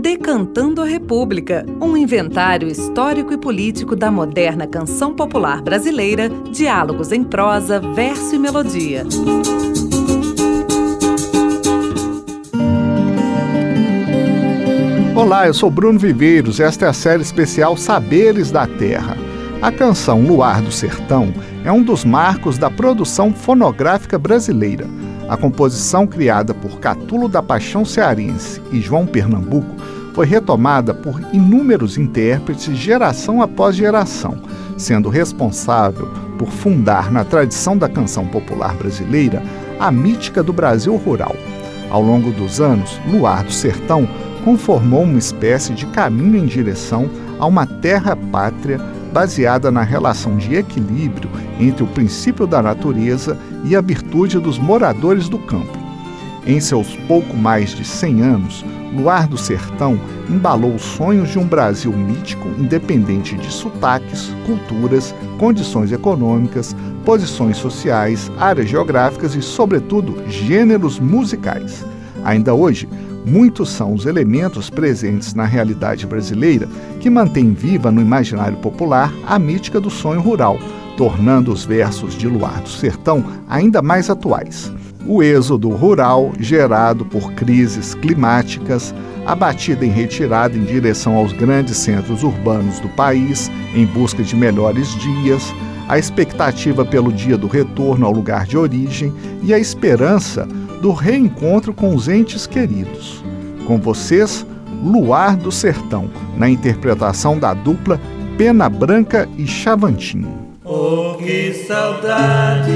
[0.00, 7.22] Decantando a República, um inventário histórico e político da moderna canção popular brasileira, diálogos em
[7.22, 9.04] prosa, verso e melodia.
[15.14, 16.58] Olá, eu sou Bruno Viveiros.
[16.58, 19.16] Esta é a série especial Saberes da Terra.
[19.62, 21.32] A canção Luar do Sertão
[21.64, 24.86] é um dos marcos da produção fonográfica brasileira.
[25.28, 29.74] A composição criada por Catulo da Paixão Cearense e João Pernambuco
[30.12, 34.36] foi retomada por inúmeros intérpretes geração após geração,
[34.76, 39.42] sendo responsável por fundar na tradição da canção popular brasileira
[39.80, 41.34] a mítica do Brasil rural.
[41.90, 44.06] Ao longo dos anos, Luar do Sertão
[44.44, 48.78] conformou uma espécie de caminho em direção a uma terra-pátria
[49.14, 55.28] baseada na relação de equilíbrio entre o princípio da natureza e a virtude dos moradores
[55.28, 55.78] do campo.
[56.44, 61.46] Em seus pouco mais de 100 anos, Luar do Sertão embalou os sonhos de um
[61.46, 66.74] Brasil mítico, independente de sotaques, culturas, condições econômicas,
[67.04, 71.84] posições sociais, áreas geográficas e, sobretudo, gêneros musicais.
[72.24, 72.88] Ainda hoje,
[73.24, 76.68] muitos são os elementos presentes na realidade brasileira
[77.00, 80.58] que mantêm viva no imaginário popular a mítica do sonho rural,
[80.96, 84.72] tornando os versos de Luar do Sertão ainda mais atuais.
[85.06, 88.94] O êxodo rural, gerado por crises climáticas,
[89.26, 94.36] a batida em retirada em direção aos grandes centros urbanos do país em busca de
[94.36, 95.54] melhores dias,
[95.88, 100.48] a expectativa pelo dia do retorno ao lugar de origem e a esperança
[100.84, 103.24] do reencontro com os entes queridos.
[103.66, 104.44] Com vocês,
[104.82, 107.98] Luar do Sertão, na interpretação da dupla
[108.36, 110.30] Pena Branca e Chavantinho.
[110.62, 112.70] Oh, que saudade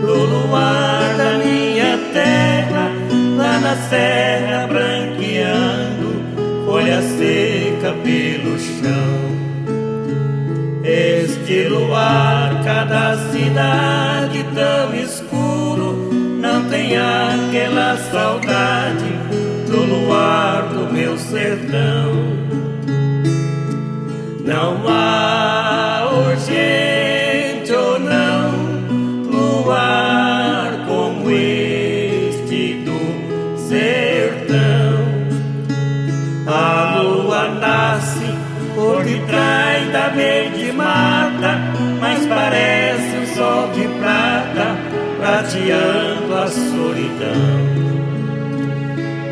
[0.00, 2.90] do luar da minha terra,
[3.36, 9.20] lá na serra branqueando, folha seca pelo chão.
[10.82, 16.15] Este luar, cada cidade tão escuro,
[16.76, 19.04] não tem aquela saudade
[19.66, 22.36] do luar do meu sertão.
[24.44, 28.50] Não há urgente ou não
[29.30, 35.06] luar como este do sertão.
[36.46, 38.34] A lua nasce
[38.74, 41.58] por detrás da verde mata,
[42.00, 44.76] mas parece um sol de prata
[45.18, 46.05] prateando
[46.46, 47.76] a solidão.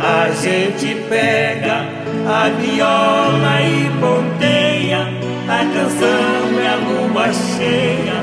[0.00, 1.84] A gente pega
[2.26, 5.00] a viola e ponteia,
[5.46, 8.18] a canção é a lua cheia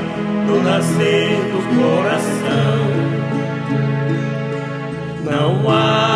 [0.46, 2.80] no nascer do coração.
[5.24, 6.09] Não há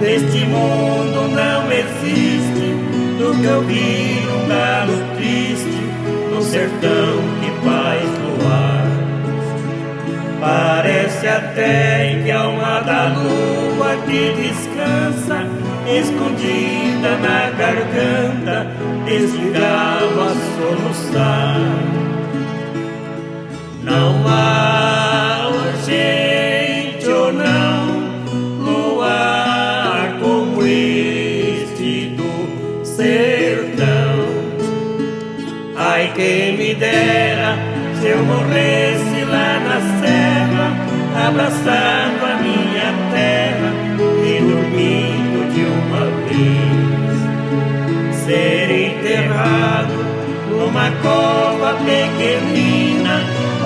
[0.00, 2.76] neste mundo não existe
[3.18, 5.86] do que ouvir um galo triste
[6.32, 8.86] no sertão que faz luar.
[10.40, 15.46] Parece até que a alma da lua que descansa,
[15.88, 18.66] escondida na garganta,
[19.06, 21.60] desligava a soluçar.
[23.82, 24.55] Não há
[35.88, 37.56] Ai, quem me dera
[37.94, 40.66] se eu morresse lá na serra,
[41.28, 43.70] abraçando a minha terra
[44.24, 47.16] e dormindo de uma vez.
[48.24, 49.96] Ser enterrado
[50.50, 53.22] numa cova pequenina,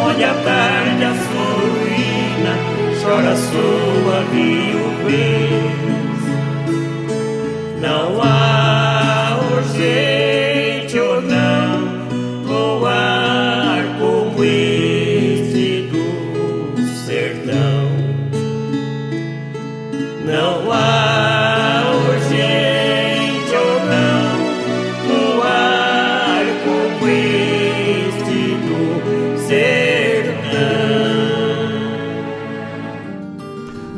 [0.06, 1.14] onde a tarde a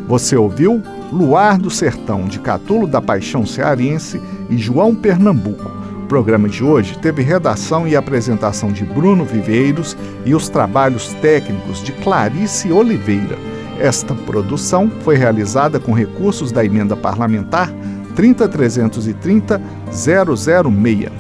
[0.07, 0.83] Você ouviu
[1.13, 5.71] Luar do Sertão, de Catulo da Paixão Cearense e João Pernambuco.
[6.05, 11.83] O programa de hoje teve redação e apresentação de Bruno Viveiros e os trabalhos técnicos
[11.83, 13.39] de Clarice Oliveira.
[13.79, 17.73] Esta produção foi realizada com recursos da emenda parlamentar
[18.15, 19.61] 30 330
[19.91, 21.11] 006.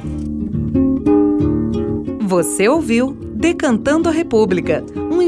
[2.20, 4.84] Você ouviu Decantando a República,